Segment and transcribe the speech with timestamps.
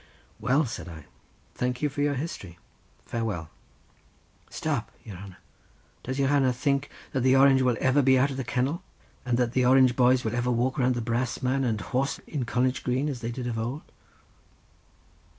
[0.39, 1.05] "Well," said I,
[1.53, 3.51] "thank you for your history—farewell."
[4.49, 5.37] "Stap, your hanner;
[6.01, 8.81] does your hanner think that the Orange will ever be out of the kennel,
[9.27, 12.45] and that the Orange boys will ever walk round the brass man and horse in
[12.45, 13.83] College Green as they did of ould?"